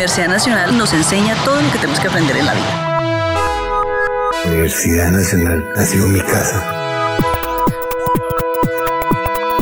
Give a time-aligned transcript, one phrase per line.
[0.00, 3.00] Universidad Nacional nos enseña todo lo que tenemos que aprender en la vida.
[4.44, 6.64] La Universidad Nacional ha sido mi casa.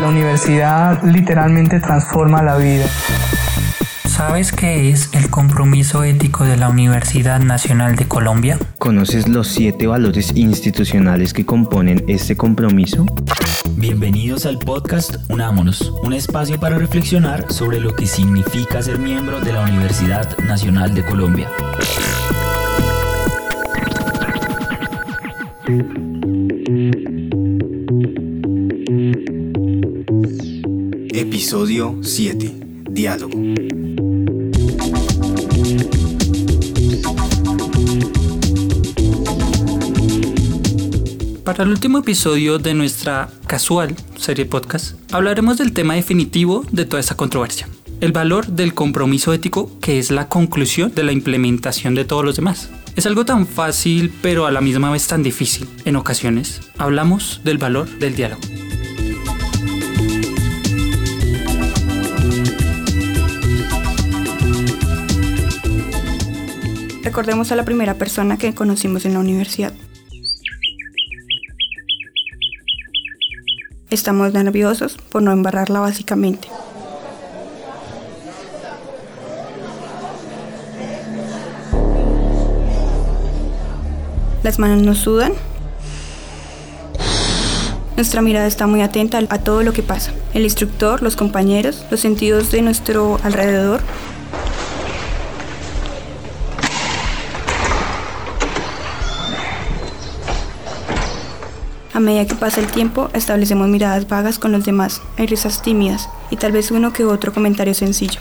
[0.00, 2.86] La universidad literalmente transforma la vida.
[4.06, 8.60] ¿Sabes qué es el compromiso ético de la Universidad Nacional de Colombia?
[8.78, 13.06] ¿Conoces los siete valores institucionales que componen este compromiso?
[13.80, 19.52] Bienvenidos al podcast Unámonos, un espacio para reflexionar sobre lo que significa ser miembro de
[19.52, 21.48] la Universidad Nacional de Colombia.
[31.14, 32.52] Episodio 7.
[32.90, 33.38] Diálogo.
[41.48, 47.00] Para el último episodio de nuestra casual serie podcast, hablaremos del tema definitivo de toda
[47.00, 47.66] esta controversia.
[48.02, 52.36] El valor del compromiso ético que es la conclusión de la implementación de todos los
[52.36, 52.68] demás.
[52.96, 55.66] Es algo tan fácil pero a la misma vez tan difícil.
[55.86, 58.42] En ocasiones hablamos del valor del diálogo.
[67.02, 69.72] Recordemos a la primera persona que conocimos en la universidad.
[73.90, 76.48] Estamos nerviosos por no embarrarla básicamente.
[84.42, 85.32] Las manos nos sudan.
[87.96, 90.12] Nuestra mirada está muy atenta a todo lo que pasa.
[90.34, 93.80] El instructor, los compañeros, los sentidos de nuestro alrededor.
[101.98, 106.08] A medida que pasa el tiempo, establecemos miradas vagas con los demás, hay risas tímidas
[106.30, 108.20] y tal vez uno que otro comentario sencillo.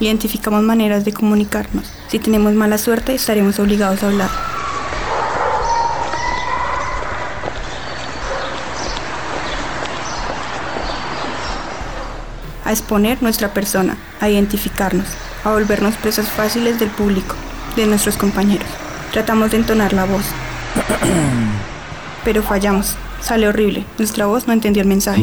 [0.00, 1.92] Identificamos maneras de comunicarnos.
[2.08, 4.30] Si tenemos mala suerte, estaremos obligados a hablar.
[12.64, 15.08] A exponer nuestra persona, a identificarnos,
[15.44, 17.34] a volvernos presas fáciles del público,
[17.76, 18.81] de nuestros compañeros.
[19.12, 20.24] Tratamos de entonar la voz.
[22.24, 22.96] Pero fallamos.
[23.20, 23.84] Sale horrible.
[23.98, 25.22] Nuestra voz no entendió el mensaje.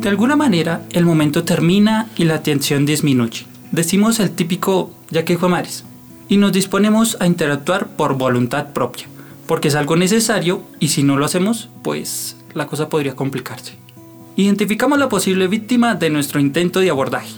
[0.00, 3.46] De alguna manera, el momento termina y la tensión disminuye.
[3.70, 5.84] Decimos el típico ya que hijo mares
[6.28, 9.06] y nos disponemos a interactuar por voluntad propia,
[9.46, 13.78] porque es algo necesario y si no lo hacemos, pues la cosa podría complicarse.
[14.40, 17.34] Identificamos la posible víctima de nuestro intento de abordaje.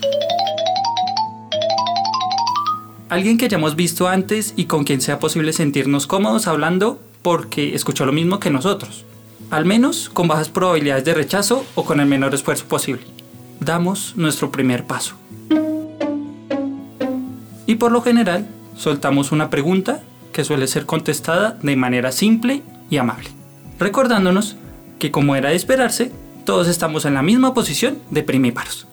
[3.09, 8.05] Alguien que hayamos visto antes y con quien sea posible sentirnos cómodos hablando porque escuchó
[8.05, 9.03] lo mismo que nosotros.
[9.49, 13.03] Al menos con bajas probabilidades de rechazo o con el menor esfuerzo posible.
[13.59, 15.15] Damos nuestro primer paso.
[17.65, 18.47] Y por lo general,
[18.77, 23.27] soltamos una pregunta que suele ser contestada de manera simple y amable.
[23.77, 24.55] Recordándonos
[24.99, 28.87] que como era de esperarse, todos estamos en la misma posición de primíparos.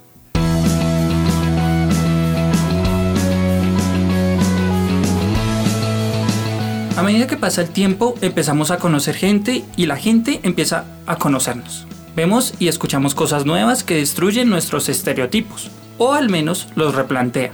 [6.97, 11.17] A medida que pasa el tiempo, empezamos a conocer gente y la gente empieza a
[11.17, 11.87] conocernos.
[12.15, 17.53] Vemos y escuchamos cosas nuevas que destruyen nuestros estereotipos, o al menos los replantea.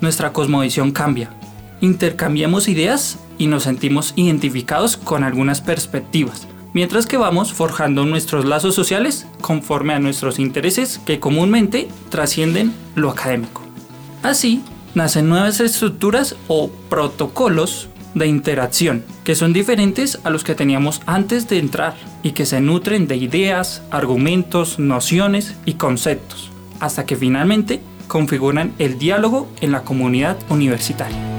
[0.00, 1.30] Nuestra cosmovisión cambia.
[1.80, 6.46] Intercambiamos ideas y nos sentimos identificados con algunas perspectivas,
[6.76, 13.08] mientras que vamos forjando nuestros lazos sociales conforme a nuestros intereses que comúnmente trascienden lo
[13.08, 13.62] académico.
[14.22, 14.62] Así,
[14.94, 21.48] nacen nuevas estructuras o protocolos de interacción que son diferentes a los que teníamos antes
[21.48, 27.80] de entrar y que se nutren de ideas, argumentos, nociones y conceptos, hasta que finalmente
[28.06, 31.35] configuran el diálogo en la comunidad universitaria.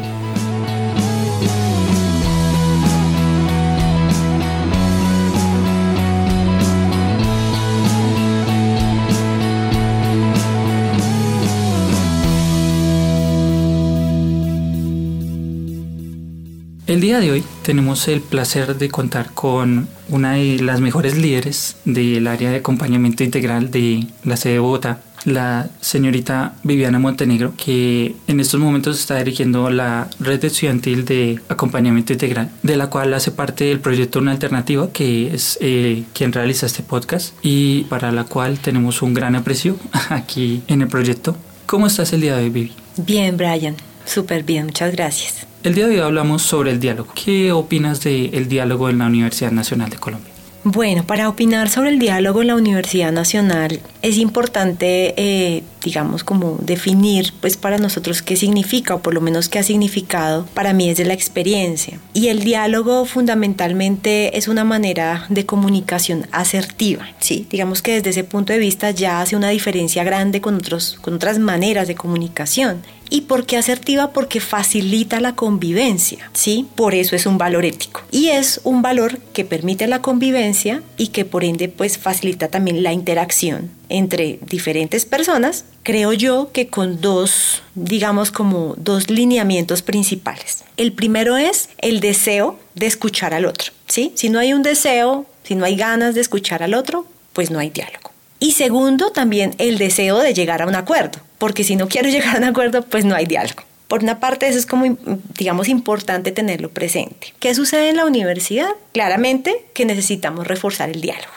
[16.97, 21.75] El día de hoy tenemos el placer de contar con una de las mejores líderes
[21.85, 28.15] del área de acompañamiento integral de la sede de Bogotá, la señorita Viviana Montenegro, que
[28.25, 33.29] en estos momentos está dirigiendo la red estudiantil de acompañamiento integral, de la cual hace
[33.29, 38.23] parte del proyecto Una Alternativa, que es eh, quien realiza este podcast y para la
[38.23, 39.77] cual tenemos un gran aprecio
[40.09, 41.37] aquí en el proyecto.
[41.67, 42.71] ¿Cómo estás el día de hoy, Vivi?
[43.05, 43.75] Bien, Brian.
[44.07, 45.45] Súper bien, muchas gracias.
[45.63, 47.11] El día de hoy hablamos sobre el diálogo.
[47.13, 50.31] ¿Qué opinas del diálogo en la Universidad Nacional de Colombia?
[50.63, 56.57] Bueno, para opinar sobre el diálogo en la Universidad Nacional es importante, eh, digamos, como
[56.61, 60.89] definir, pues para nosotros qué significa, o por lo menos qué ha significado para mí
[60.89, 61.97] desde la experiencia.
[62.13, 67.47] Y el diálogo fundamentalmente es una manera de comunicación asertiva, ¿sí?
[67.49, 71.13] Digamos que desde ese punto de vista ya hace una diferencia grande con, otros, con
[71.13, 72.83] otras maneras de comunicación.
[73.09, 74.11] ¿Y por qué asertiva?
[74.11, 76.67] Porque facilita la convivencia, ¿sí?
[76.75, 78.01] Por eso es un valor ético.
[78.11, 82.83] Y es un valor que permite la convivencia y que por ende pues facilita también
[82.83, 90.63] la interacción entre diferentes personas, creo yo que con dos, digamos como dos lineamientos principales.
[90.77, 94.11] El primero es el deseo de escuchar al otro, ¿sí?
[94.15, 97.59] Si no hay un deseo, si no hay ganas de escuchar al otro, pues no
[97.59, 98.11] hay diálogo.
[98.39, 102.35] Y segundo, también el deseo de llegar a un acuerdo, porque si no quiero llegar
[102.35, 103.63] a un acuerdo, pues no hay diálogo.
[103.87, 104.97] Por una parte, eso es como,
[105.37, 107.33] digamos, importante tenerlo presente.
[107.39, 108.69] ¿Qué sucede en la universidad?
[108.91, 111.31] Claramente que necesitamos reforzar el diálogo,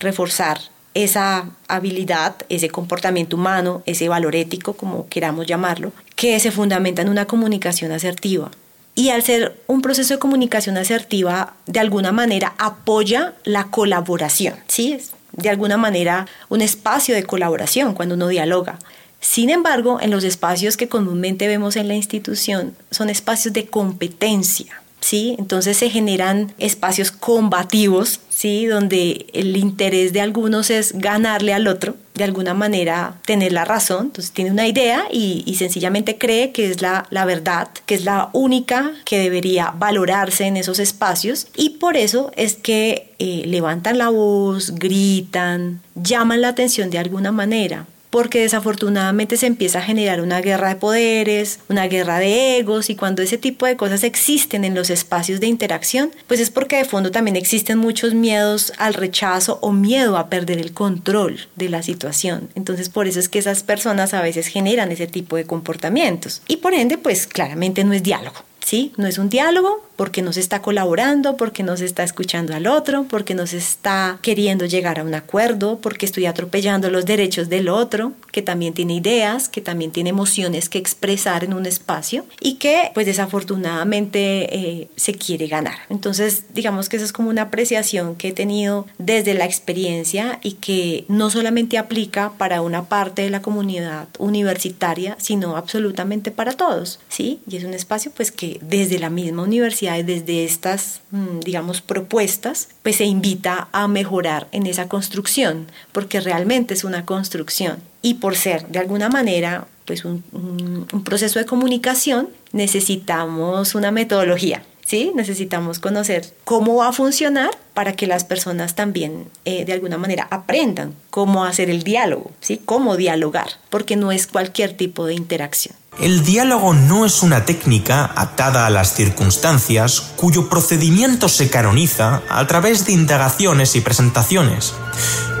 [0.00, 0.58] reforzar
[0.94, 7.08] esa habilidad, ese comportamiento humano, ese valor ético, como queramos llamarlo, que se fundamenta en
[7.08, 8.50] una comunicación asertiva.
[8.94, 14.98] Y al ser un proceso de comunicación asertiva, de alguna manera apoya la colaboración, ¿sí?
[15.32, 18.78] de alguna manera un espacio de colaboración cuando uno dialoga.
[19.20, 24.82] Sin embargo, en los espacios que comúnmente vemos en la institución son espacios de competencia,
[25.04, 25.36] ¿sí?
[25.38, 28.64] Entonces se generan espacios combativos, ¿sí?
[28.64, 34.06] Donde el interés de algunos es ganarle al otro, de alguna manera tener la razón,
[34.06, 38.30] entonces tiene una idea y, sencillamente cree que es la, la, verdad, que es la
[38.32, 44.08] única que debería valorarse en esos espacios y por eso es que eh, levantan la
[44.08, 50.40] voz, gritan, llaman la atención de alguna manera porque desafortunadamente se empieza a generar una
[50.40, 54.76] guerra de poderes, una guerra de egos y cuando ese tipo de cosas existen en
[54.76, 59.58] los espacios de interacción, pues es porque de fondo también existen muchos miedos al rechazo
[59.62, 62.50] o miedo a perder el control de la situación.
[62.54, 66.58] Entonces por eso es que esas personas a veces generan ese tipo de comportamientos y
[66.58, 68.44] por ende pues claramente no es diálogo.
[68.64, 68.92] ¿sí?
[68.96, 72.66] No es un diálogo porque no se está colaborando, porque no se está escuchando al
[72.66, 77.48] otro, porque no se está queriendo llegar a un acuerdo, porque estoy atropellando los derechos
[77.48, 82.26] del otro, que también tiene ideas, que también tiene emociones que expresar en un espacio
[82.40, 85.76] y que pues desafortunadamente eh, se quiere ganar.
[85.88, 90.52] Entonces digamos que esa es como una apreciación que he tenido desde la experiencia y
[90.52, 97.00] que no solamente aplica para una parte de la comunidad universitaria, sino absolutamente para todos,
[97.08, 97.40] ¿sí?
[97.48, 102.68] Y es un espacio pues que desde la misma universidad desde estas, mm, digamos, propuestas,
[102.82, 107.78] pues se invita a mejorar en esa construcción, porque realmente es una construcción.
[108.02, 114.62] Y por ser de alguna manera pues un, un proceso de comunicación, necesitamos una metodología,
[114.84, 115.12] ¿sí?
[115.14, 120.28] Necesitamos conocer cómo va a funcionar para que las personas también eh, de alguna manera
[120.30, 122.60] aprendan cómo hacer el diálogo, ¿sí?
[122.64, 125.74] Cómo dialogar, porque no es cualquier tipo de interacción.
[126.00, 132.46] El diálogo no es una técnica atada a las circunstancias cuyo procedimiento se canoniza a
[132.48, 134.74] través de indagaciones y presentaciones.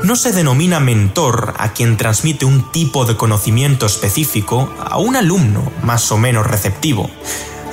[0.04, 5.72] No se denomina mentor a quien transmite un tipo de conocimiento específico a un alumno
[5.82, 7.10] más o menos receptivo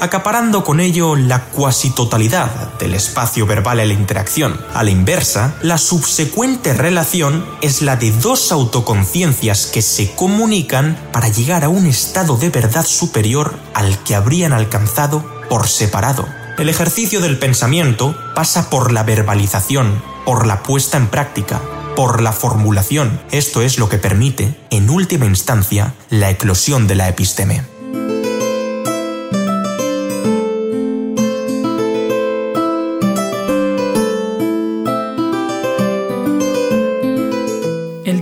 [0.01, 4.59] acaparando con ello la cuasi totalidad del espacio verbal en la interacción.
[4.73, 11.29] A la inversa, la subsecuente relación es la de dos autoconciencias que se comunican para
[11.29, 16.27] llegar a un estado de verdad superior al que habrían alcanzado por separado.
[16.57, 21.61] El ejercicio del pensamiento pasa por la verbalización, por la puesta en práctica,
[21.95, 23.21] por la formulación.
[23.31, 27.70] Esto es lo que permite, en última instancia, la eclosión de la episteme.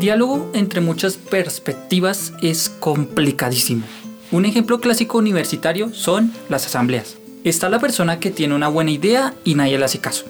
[0.10, 3.84] Diálogo entre muchas perspectivas es complicadísimo.
[4.32, 7.18] Un ejemplo clásico universitario son las asambleas.
[7.44, 10.26] Está la persona que tiene una buena idea y nadie le hace caso.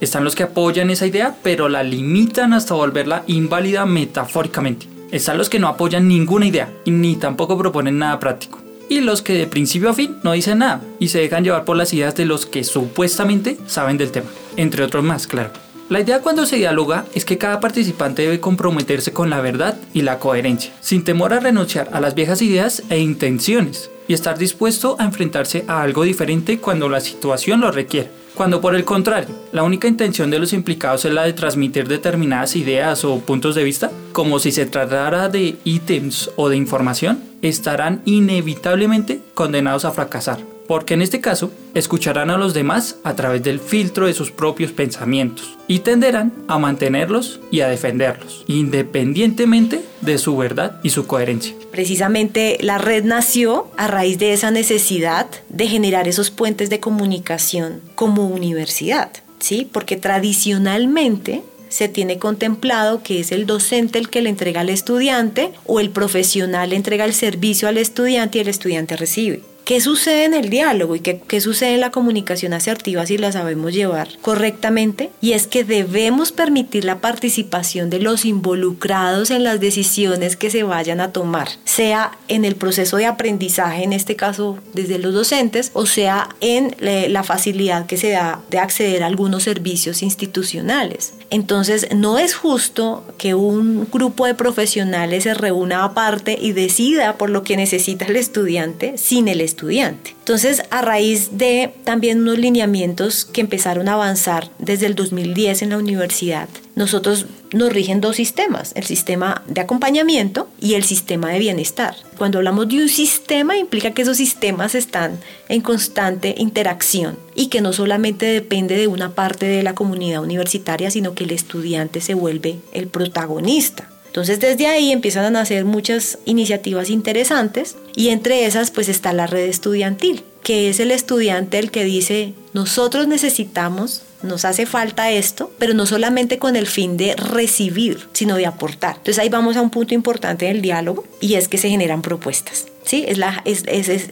[0.00, 4.86] Están los que apoyan esa idea pero la limitan hasta volverla inválida metafóricamente.
[5.10, 8.60] Están los que no apoyan ninguna idea y ni tampoco proponen nada práctico.
[8.88, 11.76] y los que de principio a fin no dicen nada y se dejan llevar por
[11.76, 15.63] las ideas de los que supuestamente saben del tema, entre otros más, claro.
[15.90, 20.00] La idea cuando se dialoga es que cada participante debe comprometerse con la verdad y
[20.00, 24.96] la coherencia, sin temor a renunciar a las viejas ideas e intenciones, y estar dispuesto
[24.98, 28.08] a enfrentarse a algo diferente cuando la situación lo requiere.
[28.34, 32.56] Cuando por el contrario, la única intención de los implicados es la de transmitir determinadas
[32.56, 38.00] ideas o puntos de vista, como si se tratara de ítems o de información, estarán
[38.06, 43.60] inevitablemente condenados a fracasar, porque en este caso escucharán a los demás a través del
[43.60, 50.36] filtro de sus propios pensamientos y tenderán a mantenerlos y a defenderlos, independientemente de su
[50.36, 51.54] verdad y su coherencia.
[51.70, 57.80] Precisamente la red nació a raíz de esa necesidad de generar esos puentes de comunicación
[57.94, 59.68] como universidad, ¿sí?
[59.70, 65.50] Porque tradicionalmente se tiene contemplado que es el docente el que le entrega al estudiante
[65.66, 69.42] o el profesional le entrega el servicio al estudiante y el estudiante recibe.
[69.64, 73.72] ¿Qué sucede en el diálogo y qué, sucede en la comunicación asertiva si la sabemos
[73.72, 75.10] llevar correctamente?
[75.22, 80.64] Y es que debemos permitir la participación de los involucrados en las decisiones que se
[80.64, 85.70] vayan a tomar, sea en el proceso de aprendizaje, en este caso desde los docentes,
[85.72, 91.14] o sea en la facilidad que se da de acceder a algunos servicios institucionales.
[91.34, 97.28] Entonces, no es justo que un grupo de profesionales se reúna aparte y decida por
[97.28, 100.14] lo que necesita el estudiante sin el estudiante.
[100.20, 105.70] Entonces, a raíz de también unos lineamientos que empezaron a avanzar desde el 2010 en
[105.70, 111.38] la universidad, nosotros nos rigen dos sistemas, el sistema de acompañamiento y el sistema de
[111.38, 111.94] bienestar.
[112.18, 117.60] Cuando hablamos de un sistema implica que esos sistemas están en constante interacción y que
[117.60, 122.14] no solamente depende de una parte de la comunidad universitaria, sino que el estudiante se
[122.14, 123.88] vuelve el protagonista.
[124.06, 129.26] Entonces desde ahí empiezan a nacer muchas iniciativas interesantes y entre esas pues está la
[129.26, 135.50] red estudiantil, que es el estudiante el que dice, nosotros necesitamos nos hace falta esto,
[135.58, 138.96] pero no solamente con el fin de recibir, sino de aportar.
[138.96, 142.66] Entonces ahí vamos a un punto importante del diálogo y es que se generan propuestas.
[142.84, 143.04] ¿sí?
[143.06, 143.64] Es,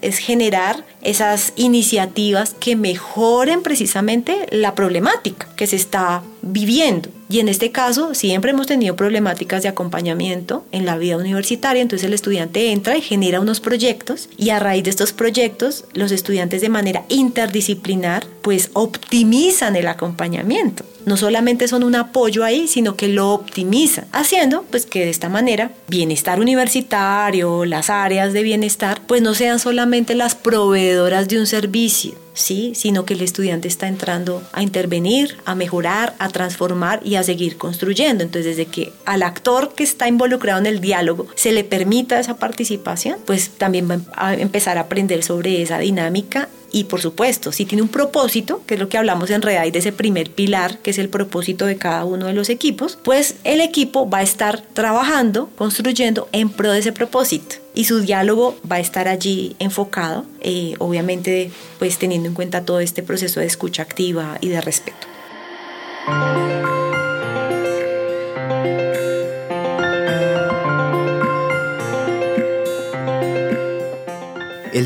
[0.03, 7.09] es, generar esas iniciativas que mejoren precisamente la problemática que se está viviendo.
[7.29, 12.07] Y en este caso siempre hemos tenido problemáticas de acompañamiento en la vida universitaria, entonces
[12.07, 16.61] el estudiante entra y genera unos proyectos y a raíz de estos proyectos los estudiantes
[16.61, 20.85] de manera interdisciplinar pues optimizan el acompañamiento.
[21.05, 25.29] No solamente son un apoyo ahí, sino que lo optimizan, haciendo pues que de esta
[25.29, 31.47] manera bienestar universitario, las áreas de bienestar, pues no sean solamente las proveedoras de un
[31.47, 32.73] servicio, ¿sí?
[32.77, 37.57] sino que el estudiante está entrando a intervenir, a mejorar, a transformar y a seguir
[37.57, 38.23] construyendo.
[38.23, 42.37] Entonces, desde que al actor que está involucrado en el diálogo se le permita esa
[42.37, 47.67] participación, pues también va a empezar a aprender sobre esa dinámica y por supuesto, si
[47.67, 50.91] tiene un propósito, que es lo que hablamos en realidad de ese primer pilar, que
[50.91, 54.61] es el propósito de cada uno de los equipos, pues el equipo va a estar
[54.61, 60.25] trabajando, construyendo en pro de ese propósito y su diálogo va a estar allí enfocado,
[60.41, 65.07] eh, obviamente pues teniendo en cuenta todo este proceso de escucha activa y de respeto.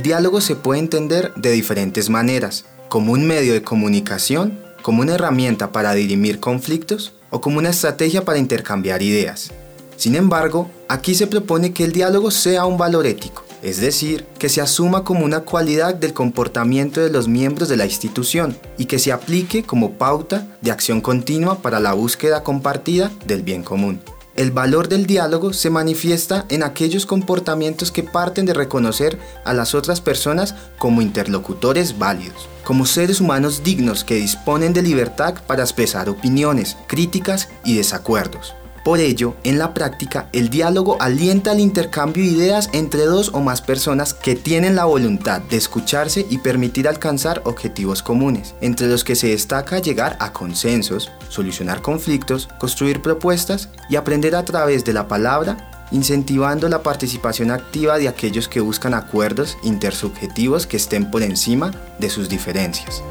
[0.07, 5.73] Diálogo se puede entender de diferentes maneras, como un medio de comunicación, como una herramienta
[5.73, 9.51] para dirimir conflictos o como una estrategia para intercambiar ideas.
[9.97, 14.49] Sin embargo, aquí se propone que el diálogo sea un valor ético, es decir, que
[14.49, 19.01] se asuma como una cualidad del comportamiento de los miembros de la institución y que
[19.01, 24.01] se aplique como pauta de acción continua para la búsqueda compartida del bien común.
[24.37, 29.75] El valor del diálogo se manifiesta en aquellos comportamientos que parten de reconocer a las
[29.75, 36.11] otras personas como interlocutores válidos, como seres humanos dignos que disponen de libertad para expresar
[36.11, 38.55] opiniones, críticas y desacuerdos.
[38.87, 43.41] Por ello, en la práctica, el diálogo alienta el intercambio de ideas entre dos o
[43.41, 49.03] más personas que tienen la voluntad de escucharse y permitir alcanzar objetivos comunes, entre los
[49.03, 54.93] que se destaca llegar a consensos, solucionar conflictos, construir propuestas y aprender a través de
[54.93, 61.25] la palabra incentivando la participación activa de aquellos que buscan acuerdos intersubjetivos que estén por
[61.25, 63.03] encima de sus diferencias.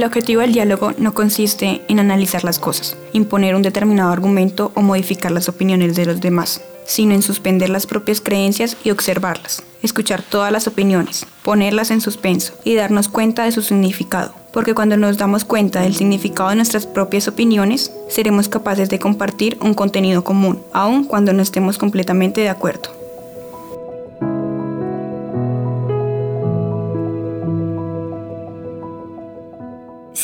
[0.00, 4.80] El objetivo del diálogo no consiste en analizar las cosas, imponer un determinado argumento o
[4.80, 10.22] modificar las opiniones de los demás, sino en suspender las propias creencias y observarlas, escuchar
[10.22, 15.18] todas las opiniones, ponerlas en suspenso y darnos cuenta de su significado, porque cuando nos
[15.18, 20.62] damos cuenta del significado de nuestras propias opiniones, seremos capaces de compartir un contenido común,
[20.72, 22.99] aun cuando no estemos completamente de acuerdo.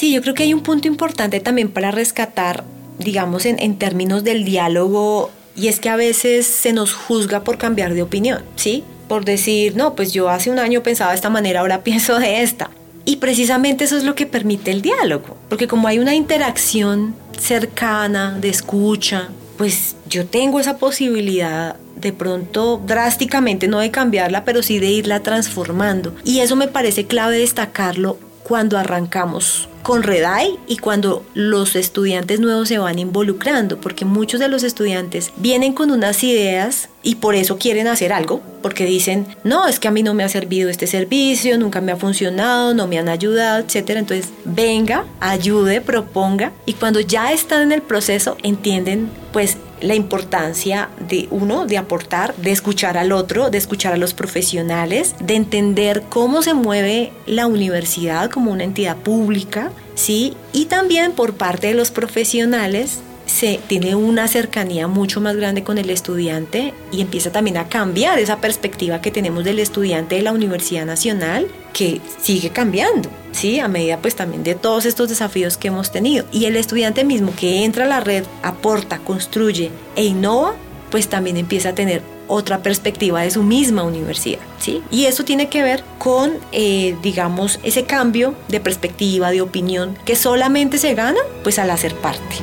[0.07, 2.63] Sí, yo creo que hay un punto importante también para rescatar,
[3.01, 7.59] digamos, en, en términos del diálogo, y es que a veces se nos juzga por
[7.59, 8.85] cambiar de opinión, ¿sí?
[9.09, 12.45] Por decir, no, pues yo hace un año pensaba de esta manera, ahora pienso de
[12.45, 12.71] esta.
[13.05, 18.39] Y precisamente eso es lo que permite el diálogo, porque como hay una interacción cercana,
[18.41, 24.79] de escucha, pues yo tengo esa posibilidad de pronto drásticamente, no de cambiarla, pero sí
[24.79, 26.15] de irla transformando.
[26.23, 32.67] Y eso me parece clave destacarlo cuando arrancamos con Redai y cuando los estudiantes nuevos
[32.67, 37.57] se van involucrando, porque muchos de los estudiantes vienen con unas ideas y por eso
[37.57, 40.89] quieren hacer algo, porque dicen, no, es que a mí no me ha servido este
[40.89, 43.91] servicio, nunca me ha funcionado, no me han ayudado, etc.
[43.91, 50.89] Entonces, venga, ayude, proponga y cuando ya están en el proceso entienden pues la importancia
[51.09, 56.03] de uno, de aportar, de escuchar al otro, de escuchar a los profesionales, de entender
[56.09, 60.35] cómo se mueve la universidad como una entidad pública, ¿sí?
[60.53, 65.79] Y también por parte de los profesionales se tiene una cercanía mucho más grande con
[65.79, 70.33] el estudiante y empieza también a cambiar esa perspectiva que tenemos del estudiante de la
[70.33, 73.61] Universidad Nacional que sigue cambiando, ¿sí?
[73.61, 76.25] A medida pues también de todos estos desafíos que hemos tenido.
[76.33, 80.55] Y el estudiante mismo que entra a la red, aporta, construye e innova,
[80.91, 84.83] pues también empieza a tener otra perspectiva de su misma universidad, ¿sí?
[84.91, 90.17] Y eso tiene que ver con, eh, digamos, ese cambio de perspectiva, de opinión, que
[90.17, 92.37] solamente se gana pues al hacer parte.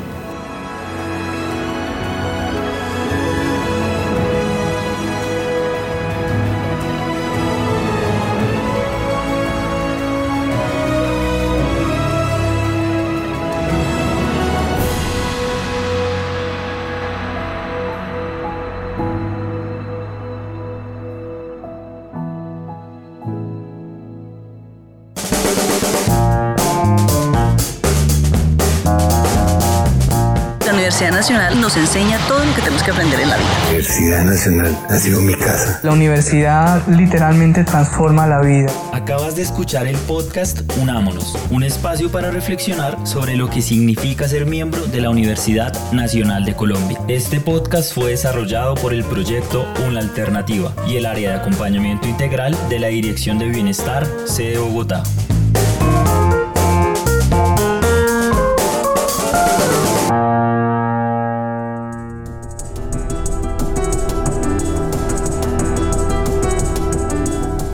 [31.74, 33.48] Nos enseña todo lo que tenemos que aprender en la vida.
[33.50, 35.80] La Universidad Nacional ha sido mi casa.
[35.82, 38.72] La universidad literalmente transforma la vida.
[38.92, 44.46] Acabas de escuchar el podcast Unámonos, un espacio para reflexionar sobre lo que significa ser
[44.46, 47.00] miembro de la Universidad Nacional de Colombia.
[47.08, 52.56] Este podcast fue desarrollado por el proyecto Una Alternativa y el área de acompañamiento integral
[52.70, 55.02] de la Dirección de Bienestar, sede Bogotá.